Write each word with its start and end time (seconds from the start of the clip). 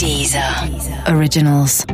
Deezer 0.00 0.42
Originals. 1.14 1.84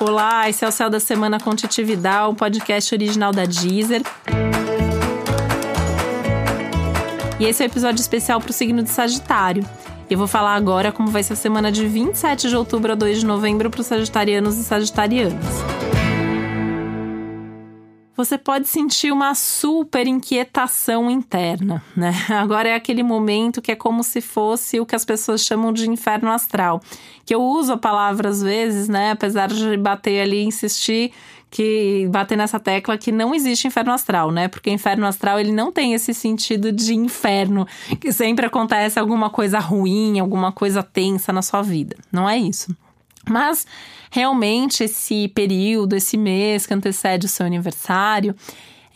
Olá, 0.00 0.48
esse 0.48 0.64
é 0.64 0.68
o 0.68 0.72
Céu 0.72 0.90
da 0.90 0.98
Semana 0.98 1.38
com 1.38 1.54
Titi 1.54 1.84
Vidal, 1.84 2.32
um 2.32 2.34
podcast 2.34 2.92
original 2.92 3.30
da 3.30 3.44
Deezer. 3.44 4.02
E 7.38 7.44
esse 7.44 7.62
é 7.62 7.64
o 7.64 7.68
um 7.68 7.70
episódio 7.70 8.00
especial 8.00 8.40
para 8.40 8.50
o 8.50 8.52
signo 8.52 8.82
de 8.82 8.90
Sagitário. 8.90 9.64
Eu 10.10 10.18
vou 10.18 10.26
falar 10.26 10.56
agora 10.56 10.90
como 10.90 11.10
vai 11.12 11.22
ser 11.22 11.34
a 11.34 11.36
semana 11.36 11.70
de 11.70 11.86
27 11.86 12.48
de 12.48 12.56
outubro 12.56 12.90
a 12.90 12.96
2 12.96 13.20
de 13.20 13.24
novembro 13.24 13.70
para 13.70 13.82
os 13.82 13.86
sagitarianos 13.86 14.58
e 14.58 14.64
sagitarianas 14.64 15.71
você 18.24 18.38
pode 18.38 18.68
sentir 18.68 19.10
uma 19.10 19.34
super 19.34 20.06
inquietação 20.06 21.10
interna, 21.10 21.82
né? 21.96 22.12
Agora 22.30 22.68
é 22.68 22.74
aquele 22.74 23.02
momento 23.02 23.60
que 23.60 23.72
é 23.72 23.76
como 23.76 24.04
se 24.04 24.20
fosse 24.20 24.78
o 24.78 24.86
que 24.86 24.94
as 24.94 25.04
pessoas 25.04 25.42
chamam 25.42 25.72
de 25.72 25.90
inferno 25.90 26.30
astral. 26.30 26.80
Que 27.26 27.34
eu 27.34 27.42
uso 27.42 27.72
a 27.72 27.76
palavra 27.76 28.28
às 28.28 28.40
vezes, 28.40 28.88
né? 28.88 29.10
Apesar 29.10 29.48
de 29.48 29.76
bater 29.76 30.20
ali, 30.20 30.42
insistir 30.44 31.12
que 31.50 32.08
bater 32.10 32.36
nessa 32.38 32.58
tecla 32.58 32.96
que 32.96 33.12
não 33.12 33.34
existe 33.34 33.66
inferno 33.66 33.92
astral, 33.92 34.30
né? 34.30 34.48
Porque 34.48 34.70
inferno 34.70 35.06
astral 35.06 35.38
ele 35.38 35.52
não 35.52 35.70
tem 35.70 35.92
esse 35.92 36.14
sentido 36.14 36.72
de 36.72 36.94
inferno, 36.94 37.66
que 38.00 38.10
sempre 38.10 38.46
acontece 38.46 38.98
alguma 38.98 39.28
coisa 39.28 39.58
ruim, 39.58 40.18
alguma 40.18 40.50
coisa 40.50 40.82
tensa 40.82 41.32
na 41.32 41.42
sua 41.42 41.60
vida. 41.60 41.96
Não 42.10 42.28
é 42.28 42.38
isso. 42.38 42.74
Mas 43.28 43.66
realmente 44.10 44.84
esse 44.84 45.28
período, 45.28 45.94
esse 45.94 46.16
mês 46.16 46.66
que 46.66 46.74
antecede 46.74 47.26
o 47.26 47.28
seu 47.28 47.46
aniversário, 47.46 48.34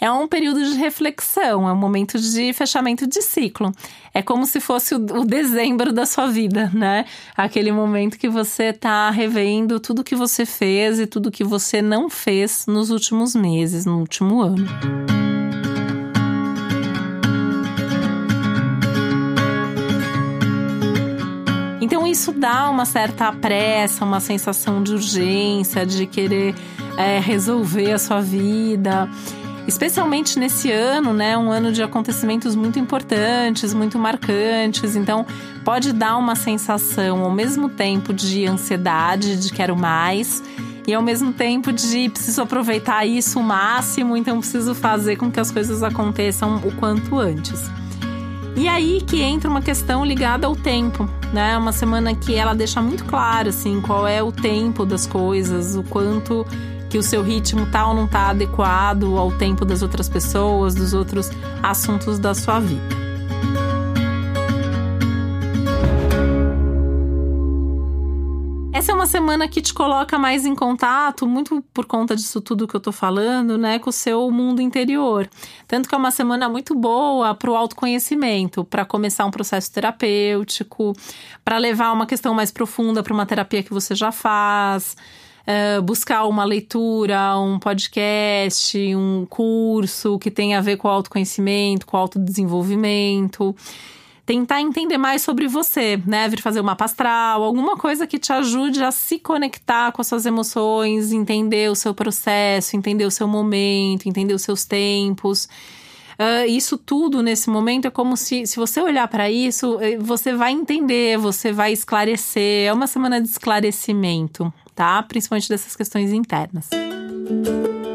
é 0.01 0.11
um 0.11 0.29
período 0.29 0.63
de 0.63 0.77
reflexão, 0.77 1.69
é 1.69 1.73
um 1.73 1.77
momento 1.77 2.19
de 2.19 2.53
fechamento 2.53 3.07
de 3.07 3.23
ciclo. 3.23 3.73
É 4.13 4.23
como 4.23 4.47
se 4.47 4.61
fosse 4.61 4.95
o, 4.95 4.99
dezembro 5.25 5.93
da 5.93 6.05
sua 6.05 6.27
vida, 6.27 6.71
né? 6.75 7.07
Aquele 7.37 7.73
momento 7.73 8.19
que 8.19 8.29
você 8.29 8.65
está 8.65 9.11
revendo 9.11 9.81
tudo 9.81 10.05
que 10.05 10.15
você 10.15 10.45
fez 10.45 10.99
e 11.01 11.07
tudo 11.07 11.31
que 11.31 11.45
você 11.45 11.81
não 11.81 12.11
fez 12.11 12.67
nos 12.67 12.91
últimos 12.91 13.35
meses, 13.35 13.87
no 13.87 13.99
último 13.99 14.41
ano. 14.41 15.26
Então 21.87 22.05
isso 22.05 22.33
dá 22.33 22.69
uma 22.69 22.85
certa 22.85 23.31
pressa, 23.31 24.05
uma 24.05 24.19
sensação 24.19 24.83
de 24.83 24.93
urgência, 24.93 25.87
de 25.87 26.05
querer 26.05 26.53
é, 26.97 27.21
resolver 27.21 27.93
a 27.93 27.99
sua 27.99 28.21
vida. 28.21 29.09
Especialmente 29.69 30.37
nesse 30.37 30.69
ano, 30.69 31.15
né? 31.15 31.39
Um 31.39 31.49
ano 31.49 31.71
de 31.71 31.85
acontecimentos 31.85 32.57
muito 32.57 32.77
importantes, 32.77 33.73
muito 33.73 34.01
marcantes. 34.01 34.97
Então, 34.97 35.25
pode 35.65 35.93
dar 35.93 36.17
uma 36.17 36.35
sensação 36.35 37.23
ao 37.23 37.31
mesmo 37.31 37.69
tempo 37.69 38.13
de 38.13 38.49
ansiedade, 38.49 39.37
de 39.37 39.53
quero 39.53 39.77
mais, 39.77 40.43
e 40.89 40.93
ao 40.93 41.03
mesmo 41.03 41.33
tempo 41.33 41.73
de 41.73 42.09
preciso 42.09 42.43
aproveitar 42.43 43.07
isso 43.07 43.39
o 43.39 43.45
máximo, 43.45 44.17
então 44.17 44.41
preciso 44.41 44.75
fazer 44.75 45.15
com 45.15 45.31
que 45.31 45.39
as 45.39 45.53
coisas 45.53 45.85
aconteçam 45.85 46.57
o 46.65 46.73
quanto 46.73 47.17
antes. 47.17 47.63
E 48.57 48.69
aí 48.69 49.03
que 49.03 49.21
entra 49.21 49.51
uma 49.51 49.61
questão 49.61 50.03
ligada 50.03 50.47
ao 50.47 50.57
tempo, 50.57 51.09
né? 51.31 51.59
Uma 51.59 51.73
semana 51.73 52.15
que 52.15 52.35
ela 52.35 52.55
deixa 52.55 52.81
muito 52.81 53.05
claro, 53.05 53.51
assim, 53.51 53.83
qual 53.83 54.09
é 54.09 54.23
o 54.23 54.33
tempo 54.33 54.87
das 54.87 55.07
coisas, 55.07 55.77
o 55.77 55.83
quanto 55.83 56.47
que 56.89 56.97
o 56.97 57.03
seu 57.03 57.23
ritmo 57.23 57.67
tá 57.67 57.87
ou 57.87 57.95
não 57.95 58.07
tá 58.07 58.31
adequado 58.31 59.19
ao 59.19 59.31
tempo 59.31 59.65
das 59.65 59.83
outras 59.83 60.09
pessoas, 60.09 60.75
dos 60.75 60.95
outros 60.95 61.31
assuntos 61.63 62.19
da 62.19 62.33
sua 62.35 62.59
vida. 62.59 63.06
Essa 68.87 68.93
é 68.93 68.95
uma 68.95 69.07
semana 69.07 69.49
que 69.49 69.61
te 69.61 69.75
coloca 69.75 70.17
mais 70.17 70.47
em 70.47 70.55
contato, 70.55 71.27
muito 71.27 71.61
por 71.75 71.87
conta 71.87 72.15
disso 72.15 72.41
tudo 72.41 72.69
que 72.69 72.77
eu 72.77 72.79
tô 72.79 72.93
falando, 72.93 73.59
né, 73.59 73.81
com 73.81 73.91
o 73.91 73.93
seu 73.93 74.31
mundo 74.31 74.63
interior. 74.63 75.29
Tanto 75.67 75.89
que 75.89 75.95
é 75.97 75.99
uma 75.99 76.13
semana 76.13 76.49
muito 76.49 76.73
boa 76.73 77.35
para 77.35 77.51
o 77.51 77.57
autoconhecimento, 77.57 78.65
para 78.65 78.85
começar 78.85 79.27
um 79.27 79.31
processo 79.33 79.73
terapêutico, 79.73 80.93
para 81.45 81.59
levar 81.59 81.91
uma 81.91 82.07
questão 82.07 82.33
mais 82.33 82.53
profunda 82.53 83.03
para 83.03 83.13
uma 83.13 83.27
terapia 83.27 83.61
que 83.61 83.75
você 83.75 83.93
já 83.93 84.13
faz. 84.13 84.97
Uh, 85.43 85.83
buscar 85.83 86.25
uma 86.25 86.45
leitura, 86.45 87.37
um 87.41 87.59
podcast, 87.59 88.79
um 88.95 89.27
curso 89.29 90.17
que 90.21 90.31
tenha 90.31 90.59
a 90.59 90.63
ver 90.63 90.77
com 90.77 90.87
autoconhecimento, 90.87 91.87
com 91.87 91.97
autodesenvolvimento 91.97 93.53
tentar 94.27 94.61
entender 94.61 94.99
mais 94.99 95.23
sobre 95.23 95.47
você, 95.47 96.03
né? 96.05 96.29
Vir 96.29 96.43
fazer 96.43 96.59
uma 96.59 96.73
mapa 96.73 96.85
astral, 96.85 97.45
alguma 97.45 97.77
coisa 97.77 98.09
que 98.09 98.19
te 98.19 98.33
ajude 98.33 98.83
a 98.83 98.91
se 98.91 99.21
conectar 99.21 99.93
com 99.93 100.03
as 100.03 100.09
suas 100.09 100.27
emoções, 100.27 101.13
entender 101.13 101.71
o 101.71 101.77
seu 101.77 101.95
processo, 101.95 102.77
entender 102.77 103.05
o 103.05 103.11
seu 103.11 103.29
momento, 103.29 104.09
entender 104.09 104.35
os 104.35 104.43
seus 104.43 104.65
tempos. 104.65 105.49
Uh, 106.19 106.49
isso 106.49 106.77
tudo 106.77 107.23
nesse 107.23 107.49
momento 107.49 107.87
é 107.87 107.91
como 107.91 108.17
se, 108.17 108.47
se 108.47 108.57
você 108.57 108.81
olhar 108.81 109.07
para 109.07 109.31
isso, 109.31 109.79
eh, 109.81 109.99
você 109.99 110.35
vai 110.35 110.51
entender, 110.51 111.19
você 111.19 111.53
vai 111.53 111.73
esclarecer. 111.73 112.67
É 112.69 112.73
uma 112.73 112.87
semana 112.87 113.21
de 113.21 113.29
esclarecimento, 113.29 114.53
tá? 114.75 115.01
Principalmente 115.03 115.49
dessas 115.49 115.77
questões 115.77 116.13
internas. 116.13 116.71
Também 116.71 117.86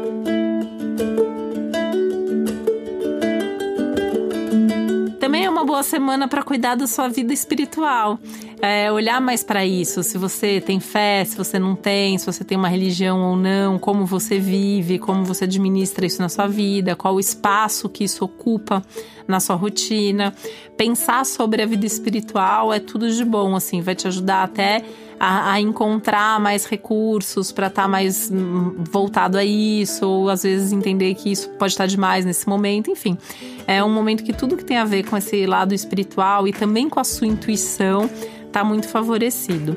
uma 5.52 5.64
boa 5.64 5.82
semana 5.82 6.26
para 6.26 6.42
cuidar 6.42 6.74
da 6.74 6.86
sua 6.86 7.08
vida 7.08 7.32
espiritual. 7.32 8.18
É, 8.64 8.92
olhar 8.92 9.20
mais 9.20 9.42
para 9.42 9.66
isso, 9.66 10.04
se 10.04 10.16
você 10.16 10.60
tem 10.60 10.78
fé, 10.78 11.24
se 11.24 11.36
você 11.36 11.58
não 11.58 11.74
tem, 11.74 12.16
se 12.16 12.24
você 12.24 12.44
tem 12.44 12.56
uma 12.56 12.68
religião 12.68 13.20
ou 13.20 13.34
não, 13.34 13.76
como 13.76 14.06
você 14.06 14.38
vive, 14.38 15.00
como 15.00 15.24
você 15.24 15.42
administra 15.42 16.06
isso 16.06 16.22
na 16.22 16.28
sua 16.28 16.46
vida, 16.46 16.94
qual 16.94 17.16
o 17.16 17.18
espaço 17.18 17.88
que 17.88 18.04
isso 18.04 18.24
ocupa 18.24 18.80
na 19.26 19.40
sua 19.40 19.56
rotina. 19.56 20.32
Pensar 20.76 21.26
sobre 21.26 21.60
a 21.60 21.66
vida 21.66 21.84
espiritual 21.84 22.72
é 22.72 22.78
tudo 22.78 23.10
de 23.10 23.24
bom, 23.24 23.56
assim, 23.56 23.80
vai 23.80 23.96
te 23.96 24.06
ajudar 24.06 24.44
até 24.44 24.84
a, 25.18 25.54
a 25.54 25.60
encontrar 25.60 26.38
mais 26.38 26.64
recursos 26.64 27.50
para 27.50 27.66
estar 27.66 27.82
tá 27.82 27.88
mais 27.88 28.30
hum, 28.30 28.76
voltado 28.78 29.38
a 29.38 29.44
isso, 29.44 30.06
ou 30.06 30.28
às 30.28 30.44
vezes 30.44 30.70
entender 30.70 31.14
que 31.14 31.32
isso 31.32 31.48
pode 31.58 31.72
estar 31.72 31.84
tá 31.84 31.88
demais 31.88 32.24
nesse 32.24 32.48
momento, 32.48 32.92
enfim. 32.92 33.18
É 33.66 33.82
um 33.82 33.92
momento 33.92 34.22
que 34.22 34.32
tudo 34.32 34.56
que 34.56 34.64
tem 34.64 34.76
a 34.76 34.84
ver 34.84 35.04
com 35.04 35.16
esse 35.16 35.46
lado 35.46 35.74
espiritual 35.74 36.46
e 36.46 36.52
também 36.52 36.88
com 36.88 37.00
a 37.00 37.04
sua 37.04 37.26
intuição 37.26 38.08
está 38.52 38.62
muito 38.62 38.86
favorecido. 38.86 39.74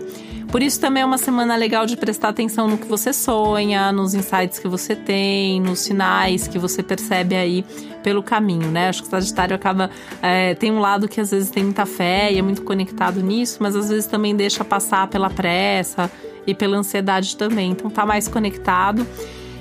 Por 0.52 0.62
isso 0.62 0.80
também 0.80 1.02
é 1.02 1.06
uma 1.06 1.18
semana 1.18 1.56
legal 1.56 1.86
de 1.86 1.98
prestar 1.98 2.30
atenção 2.30 2.68
no 2.68 2.78
que 2.78 2.86
você 2.86 3.12
sonha, 3.12 3.92
nos 3.92 4.14
insights 4.14 4.60
que 4.60 4.68
você 4.68 4.96
tem, 4.96 5.60
nos 5.60 5.80
sinais 5.80 6.48
que 6.48 6.60
você 6.60 6.84
percebe 6.84 7.36
aí 7.36 7.66
pelo 8.04 8.22
caminho, 8.22 8.70
né? 8.70 8.90
Acho 8.90 9.02
que 9.02 9.08
o 9.08 9.12
Sagitário 9.12 9.56
acaba. 9.56 9.90
É, 10.22 10.54
tem 10.54 10.72
um 10.72 10.80
lado 10.80 11.08
que 11.08 11.20
às 11.20 11.32
vezes 11.32 11.50
tem 11.50 11.64
muita 11.64 11.86
fé 11.86 12.32
e 12.32 12.38
é 12.38 12.42
muito 12.42 12.62
conectado 12.62 13.22
nisso, 13.22 13.58
mas 13.60 13.76
às 13.76 13.90
vezes 13.90 14.06
também 14.06 14.36
deixa 14.36 14.64
passar 14.64 15.08
pela 15.08 15.30
pressa 15.30 16.12
e 16.46 16.54
pela 16.54 16.78
ansiedade 16.78 17.36
também. 17.36 17.72
Então 17.72 17.90
tá 17.90 18.06
mais 18.06 18.28
conectado. 18.28 19.06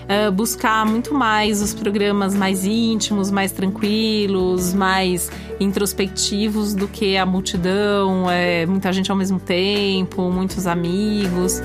Uh, 0.04 0.30
buscar 0.30 0.84
muito 0.84 1.14
mais 1.14 1.62
os 1.62 1.72
programas 1.72 2.34
mais 2.34 2.64
íntimos, 2.64 3.30
mais 3.30 3.52
tranquilos, 3.52 4.74
mais 4.74 5.30
introspectivos 5.58 6.74
do 6.74 6.86
que 6.86 7.16
a 7.16 7.24
multidão, 7.24 8.30
é, 8.30 8.66
muita 8.66 8.92
gente 8.92 9.10
ao 9.10 9.16
mesmo 9.16 9.40
tempo, 9.40 10.30
muitos 10.30 10.66
amigos. 10.66 11.62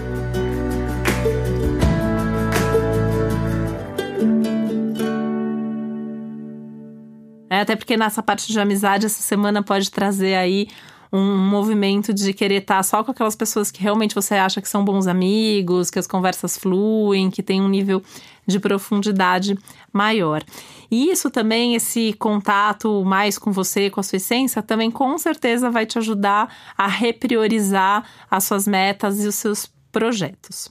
É, 7.49 7.61
até 7.61 7.75
porque 7.75 7.97
nessa 7.97 8.23
parte 8.23 8.51
de 8.51 8.59
amizade, 8.59 9.05
essa 9.05 9.21
semana 9.21 9.61
pode 9.61 9.91
trazer 9.91 10.35
aí 10.35 10.67
um 11.11 11.37
movimento 11.37 12.13
de 12.13 12.33
querer 12.33 12.61
estar 12.61 12.83
só 12.83 13.03
com 13.03 13.11
aquelas 13.11 13.35
pessoas 13.35 13.71
que 13.71 13.81
realmente 13.81 14.13
você 14.13 14.35
acha 14.35 14.61
que 14.61 14.69
são 14.69 14.85
bons 14.85 15.07
amigos, 15.07 15.89
que 15.89 15.97
as 15.97 16.05
conversas 16.05 16.57
fluem, 16.57 17.31
que 17.31 17.41
tem 17.41 17.61
um 17.61 17.67
nível 17.67 18.01
de 18.45 18.59
profundidade 18.59 19.57
maior. 19.91 20.43
E 20.91 21.11
isso 21.11 21.29
também, 21.29 21.75
esse 21.75 22.13
contato 22.13 23.03
mais 23.05 23.37
com 23.37 23.51
você, 23.51 23.89
com 23.89 23.99
a 23.99 24.03
sua 24.03 24.17
essência, 24.17 24.61
também 24.61 24.89
com 24.89 25.17
certeza 25.17 25.69
vai 25.69 25.85
te 25.85 25.97
ajudar 25.97 26.53
a 26.77 26.87
repriorizar 26.87 28.03
as 28.29 28.43
suas 28.43 28.67
metas 28.67 29.23
e 29.23 29.27
os 29.27 29.35
seus 29.35 29.71
projetos. 29.91 30.69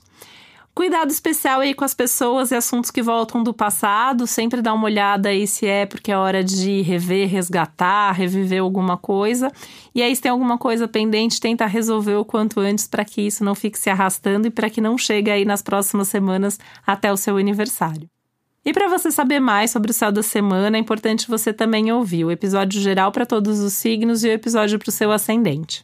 Cuidado 0.79 1.11
especial 1.11 1.59
aí 1.59 1.73
com 1.73 1.83
as 1.83 1.93
pessoas 1.93 2.51
e 2.51 2.55
assuntos 2.55 2.89
que 2.89 3.01
voltam 3.01 3.43
do 3.43 3.53
passado. 3.53 4.25
Sempre 4.25 4.61
dá 4.61 4.73
uma 4.73 4.85
olhada 4.85 5.27
aí 5.27 5.45
se 5.45 5.65
é 5.65 5.85
porque 5.85 6.09
é 6.09 6.15
hora 6.15 6.41
de 6.41 6.81
rever, 6.81 7.27
resgatar, 7.27 8.13
reviver 8.13 8.61
alguma 8.61 8.95
coisa. 8.95 9.51
E 9.93 10.01
aí, 10.01 10.15
se 10.15 10.21
tem 10.21 10.31
alguma 10.31 10.57
coisa 10.57 10.87
pendente, 10.87 11.41
tenta 11.41 11.65
resolver 11.65 12.15
o 12.15 12.23
quanto 12.23 12.61
antes 12.61 12.87
para 12.87 13.03
que 13.03 13.19
isso 13.19 13.43
não 13.43 13.55
fique 13.55 13.77
se 13.77 13.89
arrastando 13.89 14.47
e 14.47 14.49
para 14.49 14.69
que 14.69 14.79
não 14.79 14.97
chegue 14.97 15.29
aí 15.29 15.43
nas 15.43 15.61
próximas 15.61 16.07
semanas 16.07 16.57
até 16.87 17.11
o 17.11 17.17
seu 17.17 17.35
aniversário. 17.35 18.09
E 18.63 18.71
para 18.71 18.87
você 18.87 19.11
saber 19.11 19.41
mais 19.41 19.71
sobre 19.71 19.91
o 19.91 19.93
céu 19.93 20.13
da 20.13 20.23
semana, 20.23 20.77
é 20.77 20.79
importante 20.79 21.27
você 21.27 21.51
também 21.51 21.91
ouvir 21.91 22.23
o 22.23 22.31
episódio 22.31 22.79
geral 22.79 23.11
para 23.11 23.25
todos 23.25 23.59
os 23.59 23.73
signos 23.73 24.23
e 24.23 24.29
o 24.29 24.31
episódio 24.31 24.79
para 24.79 24.87
o 24.87 24.93
seu 24.93 25.11
ascendente. 25.11 25.83